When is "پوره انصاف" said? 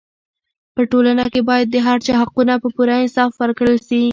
2.75-3.31